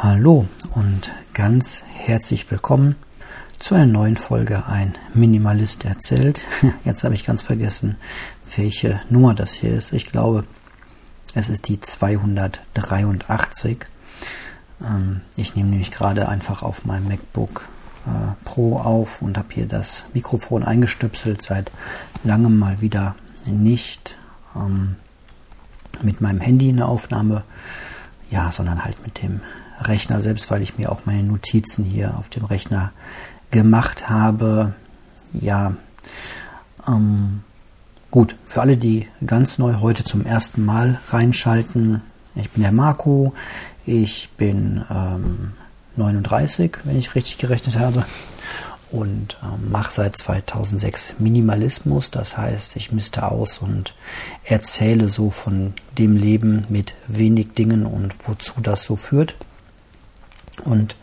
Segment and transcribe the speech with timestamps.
[0.00, 0.46] Hallo
[0.76, 2.94] und ganz herzlich willkommen
[3.58, 6.40] zu einer neuen Folge Ein Minimalist erzählt.
[6.84, 7.96] Jetzt habe ich ganz vergessen,
[8.54, 9.92] welche Nummer das hier ist.
[9.92, 10.44] Ich glaube,
[11.34, 13.86] es ist die 283.
[14.84, 17.68] Ähm, ich nehme nämlich gerade einfach auf meinem MacBook
[18.06, 21.42] äh, Pro auf und habe hier das Mikrofon eingestöpselt.
[21.42, 21.72] Seit
[22.22, 24.16] langem mal wieder nicht
[24.54, 24.94] ähm,
[26.02, 27.42] mit meinem Handy eine Aufnahme,
[28.30, 29.40] ja, sondern halt mit dem
[29.80, 32.92] Rechner selbst, weil ich mir auch meine Notizen hier auf dem Rechner
[33.50, 34.74] gemacht habe.
[35.32, 35.74] Ja,
[36.86, 37.42] ähm,
[38.10, 42.02] gut, für alle, die ganz neu heute zum ersten Mal reinschalten,
[42.34, 43.34] ich bin der Marco,
[43.86, 45.52] ich bin ähm,
[45.96, 48.04] 39, wenn ich richtig gerechnet habe,
[48.90, 52.10] und äh, mache seit 2006 Minimalismus.
[52.10, 53.94] Das heißt, ich misste aus und
[54.44, 59.36] erzähle so von dem Leben mit wenig Dingen und wozu das so führt.
[60.60, 60.96] Und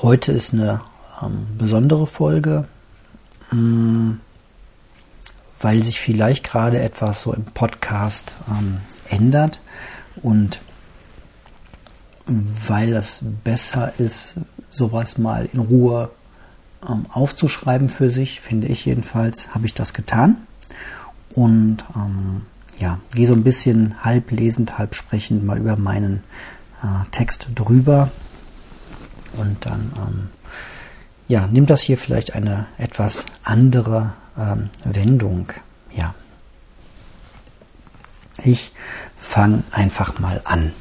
[0.00, 0.80] heute ist eine
[1.22, 2.66] ähm, besondere Folge,
[3.50, 4.20] mh, mm,
[5.60, 8.78] weil sich vielleicht gerade etwas so im Podcast ähm,
[9.08, 9.60] ändert
[10.22, 10.58] und
[12.26, 14.34] weil es besser ist,
[14.70, 16.10] sowas mal in Ruhe
[16.88, 20.36] ähm, aufzuschreiben für sich, finde ich jedenfalls, habe ich das getan.
[21.30, 22.42] Und ähm,
[22.78, 26.22] ja, gehe so ein bisschen halb lesend, halb sprechend mal über meinen
[26.82, 28.10] äh, Text drüber
[29.36, 30.28] und dann ähm,
[31.28, 35.48] ja, nimmt das hier vielleicht eine etwas andere ähm, Wendung.
[35.94, 36.14] Ja.
[38.44, 38.72] Ich
[39.16, 40.72] fange einfach mal an.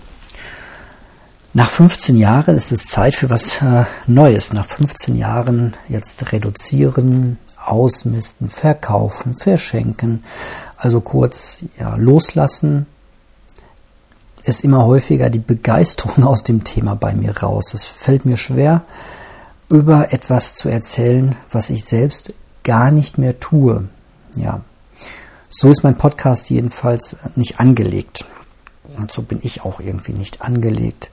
[1.53, 4.53] Nach 15 Jahren ist es Zeit für was äh, Neues.
[4.53, 10.23] Nach 15 Jahren jetzt reduzieren, ausmisten, verkaufen, verschenken.
[10.77, 12.88] Also kurz ja, loslassen,
[14.44, 17.73] ist immer häufiger die Begeisterung aus dem Thema bei mir raus.
[17.73, 18.84] Es fällt mir schwer,
[19.70, 23.88] über etwas zu erzählen, was ich selbst gar nicht mehr tue.
[24.36, 24.62] Ja.
[25.50, 28.25] So ist mein Podcast jedenfalls nicht angelegt.
[28.97, 31.12] Und so bin ich auch irgendwie nicht angelegt.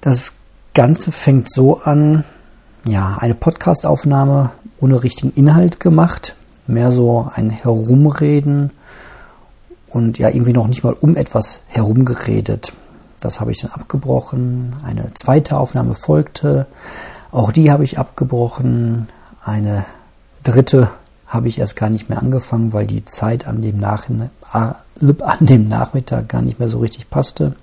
[0.00, 0.32] Das
[0.74, 2.24] Ganze fängt so an,
[2.86, 4.50] ja, eine Podcastaufnahme
[4.80, 6.36] ohne richtigen Inhalt gemacht.
[6.66, 8.70] Mehr so ein Herumreden
[9.96, 12.74] und ja irgendwie noch nicht mal um etwas herumgeredet.
[13.20, 14.76] Das habe ich dann abgebrochen.
[14.84, 16.66] Eine zweite Aufnahme folgte.
[17.30, 19.08] Auch die habe ich abgebrochen.
[19.42, 19.86] Eine
[20.42, 20.90] dritte
[21.26, 24.06] habe ich erst gar nicht mehr angefangen, weil die Zeit an dem, Nach
[24.50, 24.76] an
[25.40, 27.56] dem Nachmittag gar nicht mehr so richtig passte.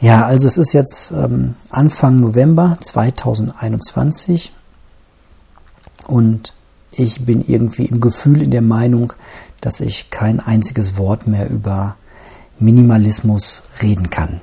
[0.00, 4.52] Ja, also es ist jetzt ähm, Anfang November 2021
[6.08, 6.54] und
[6.90, 9.12] ich bin irgendwie im Gefühl in der Meinung,
[9.60, 11.96] dass ich kein einziges Wort mehr über
[12.58, 14.40] Minimalismus reden kann.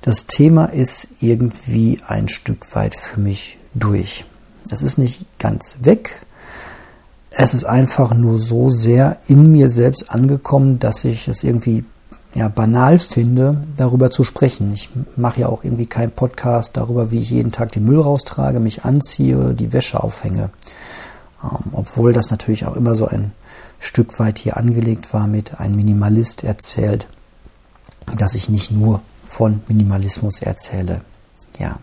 [0.00, 4.24] Das Thema ist irgendwie ein Stück weit für mich durch.
[4.70, 6.26] Es ist nicht ganz weg.
[7.30, 11.84] Es ist einfach nur so sehr in mir selbst angekommen, dass ich es irgendwie
[12.34, 14.72] ja, banal finde, darüber zu sprechen.
[14.72, 18.60] Ich mache ja auch irgendwie keinen Podcast darüber, wie ich jeden Tag den Müll raustrage,
[18.60, 20.50] mich anziehe, die Wäsche aufhänge.
[21.42, 23.32] Ähm, obwohl das natürlich auch immer so ein
[23.78, 27.06] Stück weit hier angelegt war mit ein Minimalist erzählt,
[28.16, 31.02] dass ich nicht nur von Minimalismus erzähle.
[31.58, 31.78] Ja.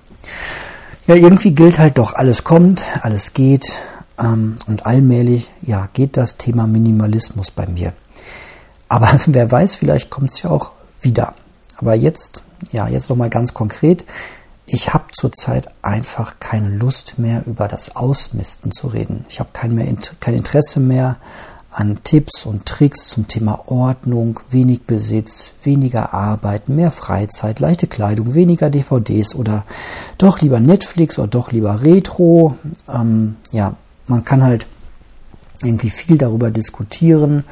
[1.08, 3.78] Ja, irgendwie gilt halt doch, alles kommt, alles geht
[4.18, 7.94] ähm, und allmählich, ja, geht das Thema Minimalismus bei mir.
[8.90, 11.34] Aber wer weiß, vielleicht kommt es ja auch wieder.
[11.78, 14.06] Aber jetzt, ja, jetzt nochmal ganz konkret.
[14.66, 19.26] Ich habe zurzeit einfach keine Lust mehr über das Ausmisten zu reden.
[19.30, 21.18] Ich habe kein, kein Interesse mehr
[21.76, 28.34] an Tipps und Tricks zum Thema Ordnung, wenig Besitz, weniger Arbeit, mehr Freizeit, leichte Kleidung,
[28.34, 29.66] weniger DVDs oder
[30.18, 32.56] doch lieber Netflix oder doch lieber Retro.
[32.88, 33.76] Ähm, ja,
[34.08, 34.68] man kann halt
[35.64, 37.44] irgendwie viel darüber diskutieren,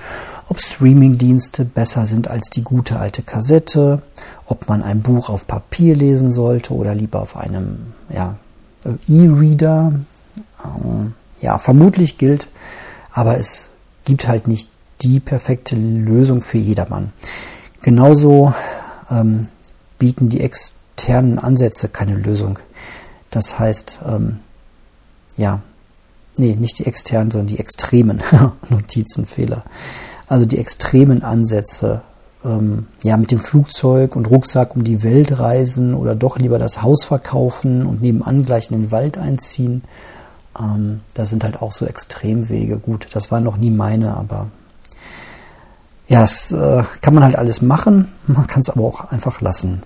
[0.48, 4.02] ob Streamingdienste besser sind als die gute alte Kassette,
[4.46, 8.38] ob man ein Buch auf Papier lesen sollte oder lieber auf einem ja,
[8.86, 9.92] E-Reader.
[10.64, 12.48] Ähm, ja, vermutlich gilt,
[13.12, 13.70] aber es
[14.06, 14.70] gibt halt nicht
[15.02, 17.12] die perfekte Lösung für jedermann.
[17.82, 18.54] Genauso
[19.10, 19.48] ähm,
[20.00, 22.60] bieten die externen Ansätze keine Lösung.
[23.30, 24.40] Das heißt, ähm,
[25.38, 25.62] ja,
[26.38, 28.22] nee, nicht die externen, sondern die extremen
[28.70, 29.64] Notizenfehler.
[30.28, 32.02] Also die extremen Ansätze,
[32.46, 36.82] ähm, ja, mit dem Flugzeug und Rucksack um die Welt reisen oder doch lieber das
[36.82, 39.84] Haus verkaufen und nebenan gleich in den Wald einziehen.
[40.60, 42.78] Ähm, da sind halt auch so Extremwege.
[42.78, 44.48] Gut, das war noch nie meine, aber
[46.08, 48.10] ja, das äh, kann man halt alles machen.
[48.28, 49.84] Man kann es aber auch einfach lassen.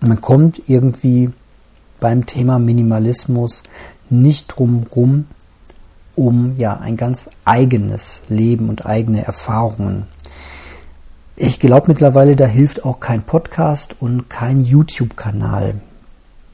[0.00, 1.30] Man kommt irgendwie
[2.00, 3.62] beim Thema Minimalismus
[4.10, 5.26] nicht drum rum,
[6.16, 10.06] um ja ein ganz eigenes Leben und eigene Erfahrungen.
[11.36, 15.80] Ich glaube mittlerweile, da hilft auch kein Podcast und kein YouTube-Kanal.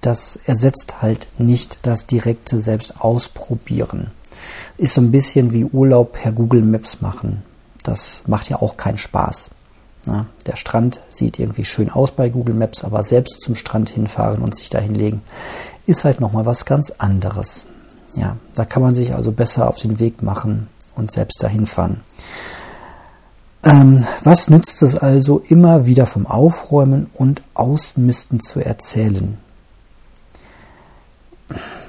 [0.00, 4.10] Das ersetzt halt nicht das direkte Selbst ausprobieren.
[4.76, 7.42] Ist so ein bisschen wie Urlaub per Google Maps machen.
[7.82, 9.50] Das macht ja auch keinen Spaß.
[10.06, 14.40] Na, der Strand sieht irgendwie schön aus bei Google Maps, aber selbst zum Strand hinfahren
[14.40, 15.22] und sich da hinlegen,
[15.86, 17.66] ist halt nochmal was ganz anderes.
[18.14, 22.00] Ja, da kann man sich also besser auf den Weg machen und selbst dahin fahren.
[23.64, 29.36] Ähm, was nützt es also, immer wieder vom Aufräumen und Ausmisten zu erzählen?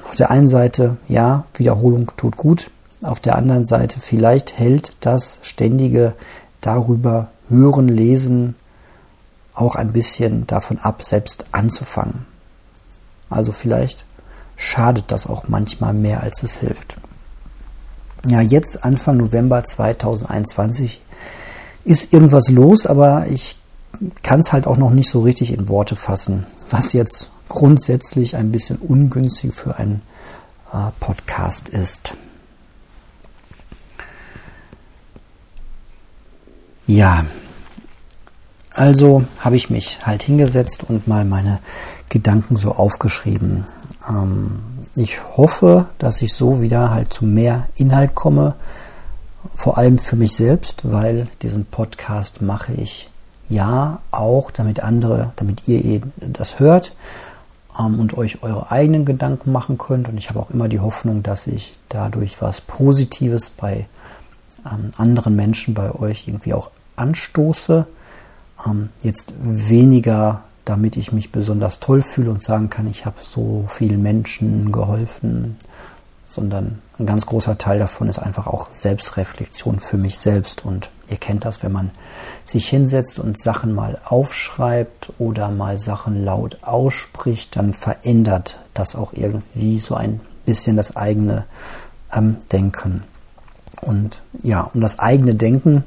[0.10, 2.72] Auf der einen Seite, ja, Wiederholung tut gut.
[3.04, 6.16] Auf der anderen Seite, vielleicht hält das ständige
[6.62, 8.56] darüber hören, lesen
[9.54, 12.26] auch ein bisschen davon ab, selbst anzufangen.
[13.30, 14.06] Also vielleicht
[14.56, 16.98] schadet das auch manchmal mehr, als es hilft.
[18.26, 21.02] Ja, jetzt Anfang November 2021
[21.86, 23.60] ist irgendwas los, aber ich
[24.24, 28.52] kann es halt auch noch nicht so richtig in Worte fassen, was jetzt grundsätzlich ein
[28.52, 30.02] bisschen ungünstig für einen
[30.72, 32.14] äh, Podcast ist.
[36.88, 37.26] Ja,
[38.72, 41.60] also habe ich mich halt hingesetzt und mal meine
[42.08, 43.66] Gedanken so aufgeschrieben.
[44.08, 44.60] Ähm,
[44.96, 48.56] ich hoffe, dass ich so wieder halt zu mehr Inhalt komme,
[49.56, 53.10] vor allem für mich selbst, weil diesen Podcast mache ich
[53.50, 56.96] ja auch, damit andere, damit ihr eben das hört
[57.80, 60.10] ähm, und euch eure eigenen Gedanken machen könnt.
[60.10, 63.88] Und ich habe auch immer die Hoffnung, dass ich dadurch was Positives bei
[64.66, 67.88] ähm, anderen Menschen, bei euch irgendwie auch anstoße.
[68.66, 73.66] Ähm, jetzt weniger damit ich mich besonders toll fühle und sagen kann, ich habe so
[73.68, 75.58] vielen Menschen geholfen,
[76.30, 80.64] sondern ein ganz großer Teil davon ist einfach auch Selbstreflexion für mich selbst.
[80.64, 81.90] Und ihr kennt das, wenn man
[82.46, 89.14] sich hinsetzt und Sachen mal aufschreibt oder mal Sachen laut ausspricht, dann verändert das auch
[89.14, 91.46] irgendwie so ein bisschen das eigene
[92.14, 93.04] ähm, Denken.
[93.82, 95.84] Und ja, um das eigene Denken,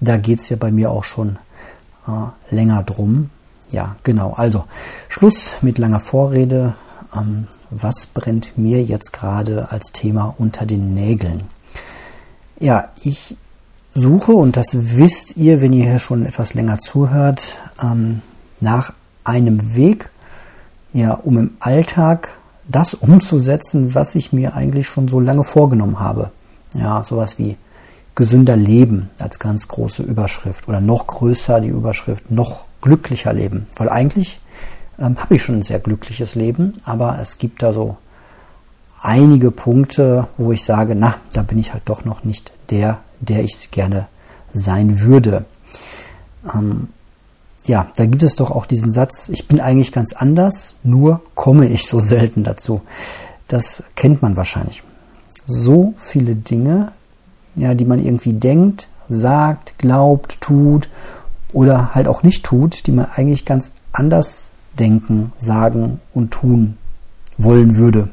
[0.00, 1.38] da geht es ja bei mir auch schon
[2.06, 3.30] äh, länger drum.
[3.70, 4.34] Ja, genau.
[4.34, 4.64] Also
[5.08, 6.74] Schluss mit langer Vorrede.
[7.16, 11.42] Ähm, was brennt mir jetzt gerade als Thema unter den Nägeln?
[12.58, 13.36] Ja, ich
[13.94, 18.22] suche, und das wisst ihr, wenn ihr hier schon etwas länger zuhört, ähm,
[18.60, 18.92] nach
[19.24, 20.10] einem Weg,
[20.92, 22.28] ja, um im Alltag
[22.68, 26.30] das umzusetzen, was ich mir eigentlich schon so lange vorgenommen habe.
[26.74, 27.56] Ja, sowas wie
[28.14, 33.66] gesünder Leben als ganz große Überschrift oder noch größer die Überschrift noch glücklicher leben.
[33.76, 34.40] Weil eigentlich
[34.98, 37.96] ähm, habe ich schon ein sehr glückliches Leben, aber es gibt da so
[39.00, 43.42] einige Punkte, wo ich sage, na, da bin ich halt doch noch nicht der, der
[43.42, 44.08] ich gerne
[44.54, 45.44] sein würde.
[46.54, 46.88] Ähm,
[47.64, 51.66] ja, da gibt es doch auch diesen Satz, ich bin eigentlich ganz anders, nur komme
[51.68, 52.82] ich so selten dazu.
[53.48, 54.82] Das kennt man wahrscheinlich.
[55.46, 56.92] So viele Dinge,
[57.54, 60.88] ja, die man irgendwie denkt, sagt, glaubt, tut
[61.52, 66.76] oder halt auch nicht tut, die man eigentlich ganz anders denken, sagen und tun
[67.38, 68.08] wollen würde.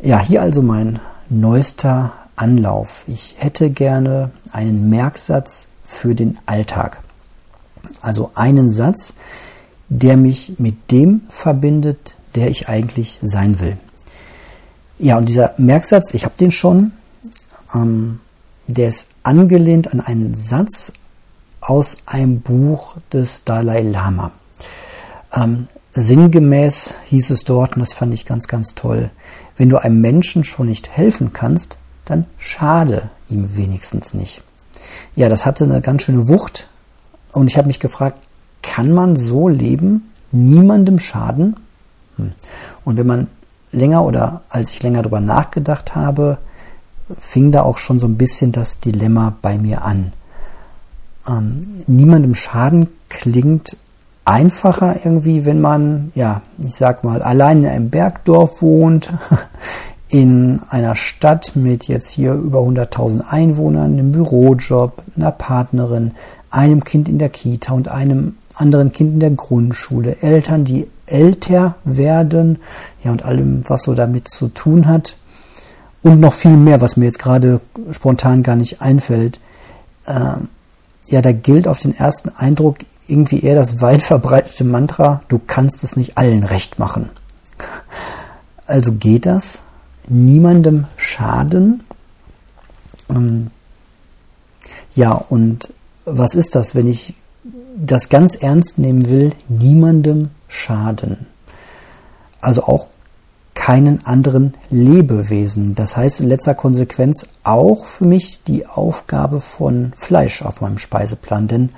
[0.00, 3.04] Ja, hier also mein neuester Anlauf.
[3.06, 7.00] Ich hätte gerne einen Merksatz für den Alltag.
[8.00, 9.14] Also einen Satz,
[9.88, 13.78] der mich mit dem verbindet, der ich eigentlich sein will.
[14.98, 16.92] Ja, und dieser Merksatz, ich habe den schon,
[17.74, 18.20] ähm,
[18.66, 20.92] der ist angelehnt an einen Satz
[21.60, 24.32] aus einem Buch des Dalai Lama.
[25.32, 29.10] Ähm, sinngemäß hieß es dort, und das fand ich ganz, ganz toll,
[29.56, 34.42] wenn du einem Menschen schon nicht helfen kannst, dann schade ihm wenigstens nicht.
[35.14, 36.68] Ja, das hatte eine ganz schöne Wucht
[37.32, 38.20] und ich habe mich gefragt,
[38.62, 41.56] kann man so leben, niemandem schaden?
[42.16, 42.32] Hm.
[42.84, 43.26] Und wenn man
[43.72, 46.38] länger oder als ich länger darüber nachgedacht habe,
[47.18, 50.12] fing da auch schon so ein bisschen das Dilemma bei mir an.
[51.26, 53.76] Ähm, niemandem Schaden klingt
[54.28, 59.10] einfacher irgendwie, wenn man, ja, ich sag mal, allein in einem Bergdorf wohnt,
[60.08, 66.12] in einer Stadt mit jetzt hier über 100.000 Einwohnern, einem Bürojob, einer Partnerin,
[66.50, 71.76] einem Kind in der Kita und einem anderen Kind in der Grundschule, Eltern, die älter
[71.84, 72.58] werden,
[73.02, 75.16] ja, und allem, was so damit zu tun hat.
[76.02, 77.60] Und noch viel mehr, was mir jetzt gerade
[77.92, 79.40] spontan gar nicht einfällt.
[80.06, 80.48] Ähm,
[81.08, 82.76] ja, da gilt auf den ersten Eindruck
[83.08, 87.08] irgendwie eher das weit verbreitete Mantra, du kannst es nicht allen recht machen.
[88.66, 89.62] Also geht das,
[90.08, 91.82] niemandem schaden.
[93.08, 93.50] Ähm,
[94.94, 95.72] ja, und
[96.04, 97.14] was ist das, wenn ich
[97.76, 101.26] das ganz ernst nehmen will, niemandem schaden?
[102.40, 102.88] Also auch
[103.54, 105.74] keinen anderen Lebewesen.
[105.74, 111.48] Das heißt in letzter Konsequenz auch für mich die Aufgabe von Fleisch auf meinem Speiseplan.
[111.48, 111.70] Denn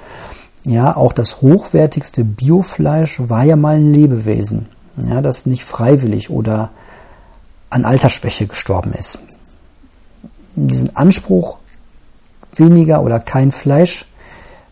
[0.64, 4.67] ja, auch das hochwertigste Biofleisch war ja mal ein Lebewesen.
[4.97, 6.71] Ja, das nicht freiwillig oder
[7.71, 9.21] an Altersschwäche gestorben ist.
[10.57, 11.59] Diesen Anspruch,
[12.55, 14.07] weniger oder kein Fleisch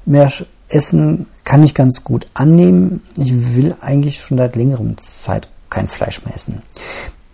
[0.05, 0.31] mehr
[0.69, 3.03] essen, kann ich ganz gut annehmen.
[3.17, 6.63] Ich will eigentlich schon seit längerem Zeit kein Fleisch mehr essen.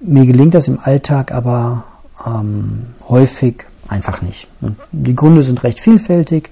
[0.01, 1.85] Mir gelingt das im Alltag aber
[2.25, 4.49] ähm, häufig einfach nicht.
[4.93, 6.51] Die Gründe sind recht vielfältig.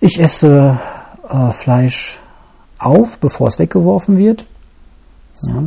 [0.00, 0.78] Ich esse
[1.28, 2.20] äh, Fleisch
[2.78, 4.46] auf, bevor es weggeworfen wird.
[5.42, 5.64] Ja,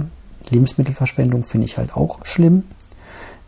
[0.50, 2.64] Lebensmittelverschwendung finde ich halt auch schlimm.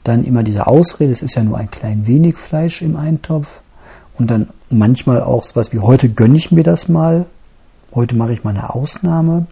[0.03, 3.61] Dann immer diese Ausrede, es ist ja nur ein klein wenig Fleisch im Eintopf.
[4.17, 7.25] Und dann manchmal auch so was wie heute gönne ich mir das mal.
[7.95, 9.47] Heute mache ich mal eine Ausnahme.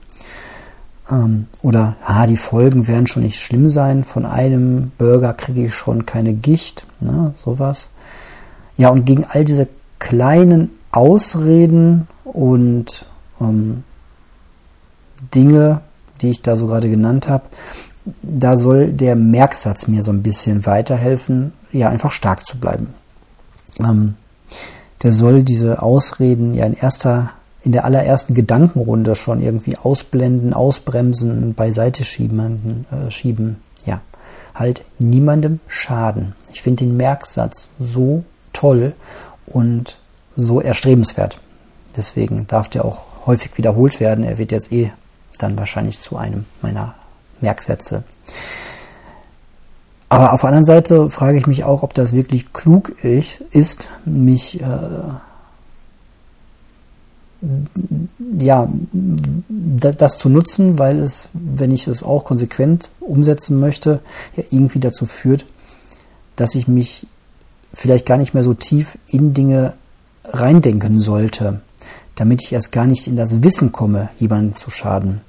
[1.10, 4.04] Ähm, oder ah, die Folgen werden schon nicht schlimm sein.
[4.04, 6.86] Von einem Burger kriege ich schon keine Gicht.
[7.00, 7.88] Ne, sowas.
[8.76, 9.70] Ja, und gegen all diese
[10.00, 13.06] kleinen Ausreden und
[13.40, 13.84] ähm,
[15.34, 15.82] Dinge,
[16.22, 17.46] die ich da so gerade genannt habe,
[18.22, 22.94] da soll der Merksatz mir so ein bisschen weiterhelfen, ja, einfach stark zu bleiben.
[23.80, 24.16] Ähm,
[25.04, 27.32] der soll diese Ausreden ja in erster
[27.64, 33.58] in der allerersten Gedankenrunde schon irgendwie ausblenden, ausbremsen, beiseite schieben, äh, schieben.
[33.86, 34.02] Ja,
[34.56, 36.34] halt niemandem schaden.
[36.52, 38.94] Ich finde den Merksatz so toll
[39.46, 40.01] und
[40.36, 41.40] so erstrebenswert.
[41.96, 44.24] Deswegen darf der auch häufig wiederholt werden.
[44.24, 44.92] Er wird jetzt eh
[45.38, 46.96] dann wahrscheinlich zu einem meiner
[47.42, 48.04] Merksätze.
[50.10, 54.62] Aber auf der anderen Seite frage ich mich auch, ob das wirklich klug ist, mich
[54.62, 54.66] äh,
[58.40, 64.02] ja, das zu nutzen, weil es, wenn ich es auch konsequent umsetzen möchte,
[64.36, 65.46] ja irgendwie dazu führt,
[66.36, 67.08] dass ich mich
[67.74, 69.74] vielleicht gar nicht mehr so tief in Dinge
[70.26, 71.62] reindenken sollte,
[72.16, 75.22] damit ich erst gar nicht in das Wissen komme, jemandem zu schaden.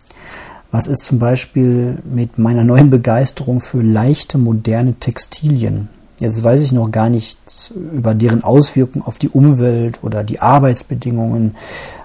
[0.71, 5.89] Was ist zum Beispiel mit meiner neuen Begeisterung für leichte, moderne Textilien?
[6.19, 11.57] Jetzt weiß ich noch gar nichts über deren Auswirkungen auf die Umwelt oder die Arbeitsbedingungen.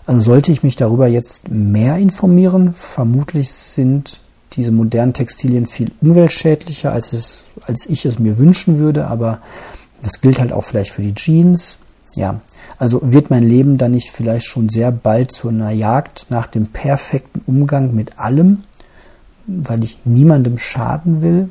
[0.05, 2.73] Also sollte ich mich darüber jetzt mehr informieren?
[2.73, 4.19] Vermutlich sind
[4.53, 9.39] diese modernen Textilien viel umweltschädlicher, als, es, als ich es mir wünschen würde, aber
[10.01, 11.77] das gilt halt auch vielleicht für die Jeans.
[12.15, 12.41] Ja,
[12.77, 16.67] also wird mein Leben dann nicht vielleicht schon sehr bald zu einer Jagd nach dem
[16.67, 18.63] perfekten Umgang mit allem,
[19.47, 21.49] weil ich niemandem schaden will?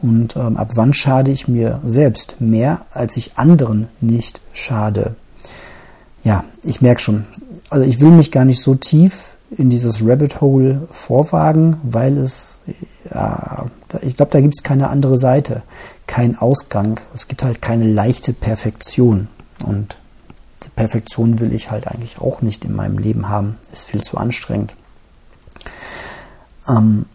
[0.00, 5.16] Und ähm, ab wann schade ich mir selbst mehr, als ich anderen nicht schade?
[6.22, 7.24] Ja, ich merke schon,
[7.70, 12.60] also ich will mich gar nicht so tief in dieses Rabbit Hole vorwagen, weil es,
[13.12, 13.66] ja,
[14.02, 15.62] ich glaube, da gibt es keine andere Seite,
[16.06, 17.00] kein Ausgang.
[17.14, 19.28] Es gibt halt keine leichte Perfektion.
[19.64, 19.96] Und
[20.74, 23.58] Perfektion will ich halt eigentlich auch nicht in meinem Leben haben.
[23.72, 24.74] Ist viel zu anstrengend.
[26.68, 27.06] Ähm,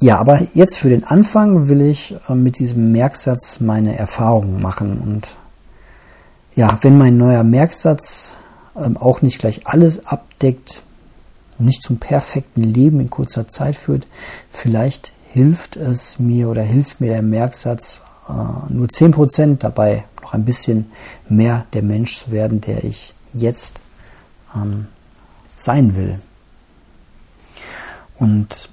[0.00, 4.98] ja, aber jetzt für den Anfang will ich äh, mit diesem Merksatz meine Erfahrungen machen.
[4.98, 5.36] Und
[6.54, 8.32] ja, wenn mein neuer Merksatz
[8.76, 10.82] ähm, auch nicht gleich alles abdeckt,
[11.58, 14.06] nicht zum perfekten Leben in kurzer Zeit führt,
[14.48, 20.44] vielleicht hilft es mir oder hilft mir der Merksatz äh, nur 10% dabei, noch ein
[20.44, 20.90] bisschen
[21.28, 23.80] mehr der Mensch zu werden, der ich jetzt
[24.54, 24.86] ähm,
[25.56, 26.20] sein will.
[28.18, 28.68] Und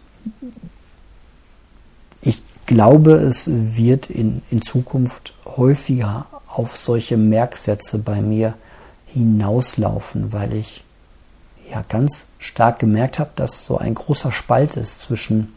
[2.22, 8.56] ich glaube, es wird in, in Zukunft häufiger auf solche Merksätze bei mir
[9.06, 10.84] hinauslaufen, weil ich
[11.72, 15.54] ja ganz stark gemerkt habe, dass so ein großer Spalt ist zwischen,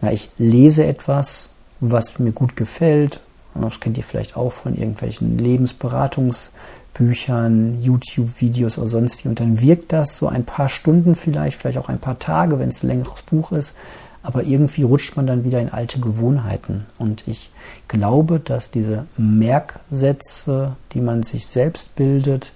[0.00, 1.50] na, ich lese etwas,
[1.80, 3.20] was mir gut gefällt,
[3.62, 9.28] das kennt ihr vielleicht auch von irgendwelchen Lebensberatungsbüchern, YouTube-Videos oder sonst wie.
[9.28, 12.68] Und dann wirkt das so ein paar Stunden vielleicht, vielleicht auch ein paar Tage, wenn
[12.70, 13.74] es ein längeres Buch ist.
[14.22, 16.86] Aber irgendwie rutscht man dann wieder in alte Gewohnheiten.
[16.98, 17.50] Und ich
[17.86, 22.50] glaube, dass diese Merksätze, die man sich selbst bildet,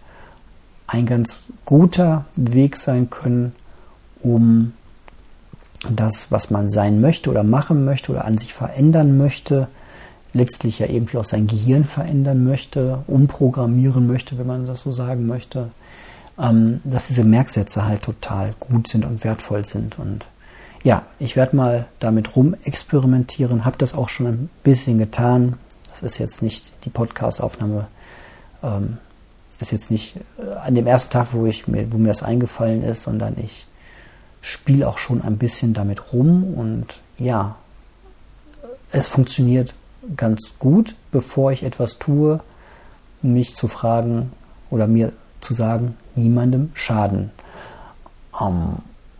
[0.88, 3.52] ein ganz guter Weg sein können,
[4.21, 4.73] um
[5.88, 9.69] das, was man sein möchte oder machen möchte oder an sich verändern möchte,
[10.33, 15.27] letztlich ja irgendwie auch sein Gehirn verändern möchte, umprogrammieren möchte, wenn man das so sagen
[15.27, 15.71] möchte,
[16.39, 19.99] ähm, dass diese Merksätze halt total gut sind und wertvoll sind.
[19.99, 20.27] Und
[20.83, 25.59] ja, ich werde mal damit rumexperimentieren, habe das auch schon ein bisschen getan.
[25.91, 27.89] Das ist jetzt nicht die Podcast-Aufnahme,
[28.63, 28.99] ähm,
[29.61, 32.83] ist jetzt nicht äh, an dem ersten Tag, wo, ich mir, wo mir das eingefallen
[32.83, 33.67] ist, sondern ich
[34.41, 37.57] spiele auch schon ein bisschen damit rum und ja,
[38.91, 39.75] es funktioniert
[40.16, 42.40] ganz gut, bevor ich etwas tue,
[43.23, 44.33] mich zu fragen
[44.71, 47.30] oder mir zu sagen, niemandem schaden.
[48.40, 48.76] Ähm,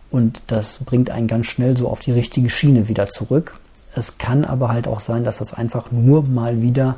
[0.09, 3.59] und das bringt einen ganz schnell so auf die richtige Schiene wieder zurück.
[3.95, 6.97] Es kann aber halt auch sein, dass das einfach nur mal wieder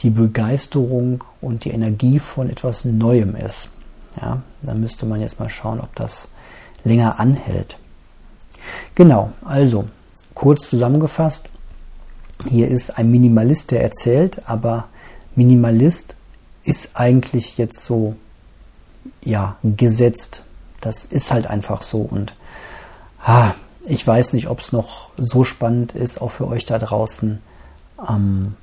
[0.00, 3.70] die Begeisterung und die Energie von etwas Neuem ist.
[4.20, 6.28] Ja, dann müsste man jetzt mal schauen, ob das
[6.84, 7.78] länger anhält.
[8.94, 9.88] Genau, also
[10.34, 11.48] kurz zusammengefasst,
[12.48, 14.88] hier ist ein Minimalist, der erzählt, aber
[15.34, 16.16] Minimalist
[16.64, 18.14] ist eigentlich jetzt so,
[19.24, 20.42] ja, gesetzt.
[20.80, 22.34] Das ist halt einfach so und
[23.24, 23.52] ah,
[23.84, 27.40] ich weiß nicht, ob es noch so spannend ist, auch für euch da draußen,
[28.08, 28.54] ähm,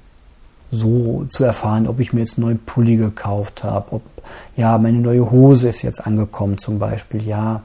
[0.72, 4.02] so zu erfahren, ob ich mir jetzt einen neuen Pulli gekauft habe, ob,
[4.56, 7.62] ja, meine neue Hose ist jetzt angekommen zum Beispiel, ja,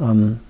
[0.00, 0.40] ähm,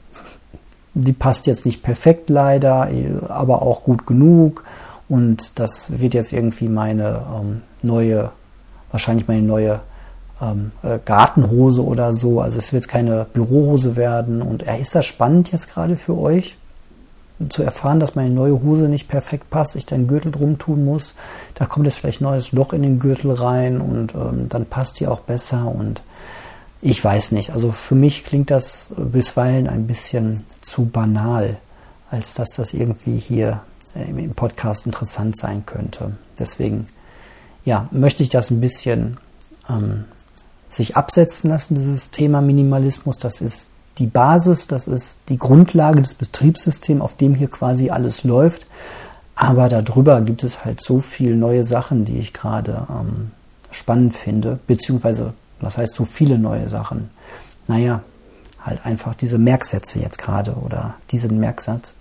[0.94, 2.88] die passt jetzt nicht perfekt leider,
[3.28, 4.64] aber auch gut genug.
[5.08, 8.30] Und das wird jetzt irgendwie meine ähm, neue,
[8.90, 9.80] wahrscheinlich meine neue
[10.40, 12.40] ähm, äh, Gartenhose oder so.
[12.40, 14.42] Also es wird keine Bürohose werden.
[14.42, 16.56] Und äh, ist das spannend jetzt gerade für euch?
[17.49, 20.84] zu erfahren, dass meine neue Hose nicht perfekt passt, ich da einen Gürtel drum tun
[20.84, 21.14] muss.
[21.54, 25.06] Da kommt jetzt vielleicht neues Loch in den Gürtel rein und ähm, dann passt die
[25.06, 26.02] auch besser und
[26.80, 27.50] ich weiß nicht.
[27.50, 31.56] Also für mich klingt das bisweilen ein bisschen zu banal,
[32.11, 33.62] als dass das irgendwie hier
[33.94, 36.12] im Podcast interessant sein könnte.
[36.38, 36.86] Deswegen,
[37.64, 39.18] ja, möchte ich das ein bisschen
[39.68, 40.04] ähm,
[40.68, 43.18] sich absetzen lassen, dieses Thema Minimalismus.
[43.18, 48.24] Das ist die Basis, das ist die Grundlage des Betriebssystems, auf dem hier quasi alles
[48.24, 48.66] läuft.
[49.36, 53.30] Aber darüber gibt es halt so viele neue Sachen, die ich gerade ähm,
[53.70, 57.11] spannend finde, beziehungsweise was heißt so viele neue Sachen?
[57.66, 58.02] Naja,
[58.62, 61.94] halt einfach diese Merksätze jetzt gerade oder diesen Merksatz.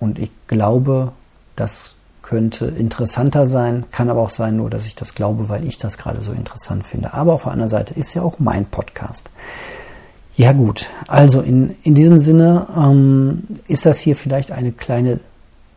[0.00, 1.12] Und ich glaube,
[1.56, 5.76] das könnte interessanter sein, kann aber auch sein, nur dass ich das glaube, weil ich
[5.76, 7.12] das gerade so interessant finde.
[7.12, 9.30] Aber auf der anderen Seite ist ja auch mein Podcast.
[10.36, 15.20] Ja gut, also in, in diesem Sinne ähm, ist das hier vielleicht eine kleine,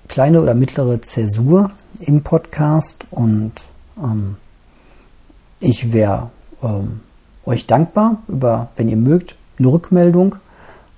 [0.07, 3.51] kleine oder mittlere Zäsur im Podcast und
[4.01, 4.37] ähm,
[5.59, 6.31] ich wäre
[6.63, 7.01] ähm,
[7.45, 10.35] euch dankbar über, wenn ihr mögt, eine Rückmeldung.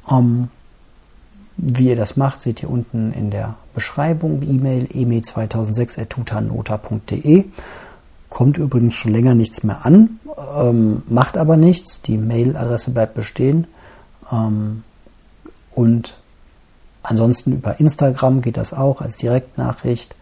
[0.09, 0.49] Ähm,
[1.61, 4.41] wie ihr das macht, seht ihr unten in der Beschreibung.
[4.41, 7.45] E-Mail email2006.tutanota.de.
[8.29, 10.19] Kommt übrigens schon länger nichts mehr an,
[10.55, 12.01] ähm, macht aber nichts.
[12.01, 13.67] Die Mailadresse bleibt bestehen.
[14.31, 14.83] Ähm,
[15.71, 16.17] und
[17.03, 20.15] ansonsten über Instagram geht das auch als Direktnachricht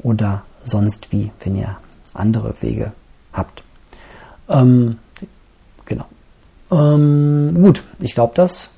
[0.00, 1.76] oder sonst wie, wenn ihr
[2.14, 2.92] andere Wege
[3.32, 3.62] habt.
[4.48, 4.98] Ähm,
[5.84, 6.06] genau.
[6.70, 8.70] Ähm, gut, ich glaube, das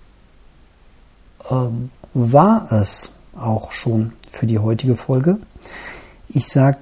[1.51, 5.39] ähm, war es auch schon für die heutige Folge.
[6.29, 6.79] Ich sage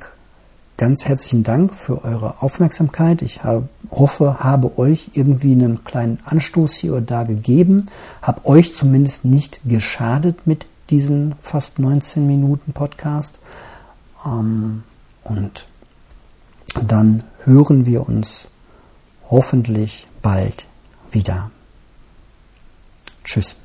[0.76, 3.22] ganz herzlichen Dank für eure Aufmerksamkeit.
[3.22, 7.86] Ich hab, hoffe, habe euch irgendwie einen kleinen Anstoß hier oder da gegeben,
[8.20, 13.38] habe euch zumindest nicht geschadet mit diesen fast 19 Minuten Podcast.
[14.26, 14.82] Ähm,
[15.24, 15.66] und
[16.86, 18.48] dann hören wir uns
[19.30, 20.66] hoffentlich bald
[21.10, 21.50] wieder.
[23.24, 23.56] Tschüss.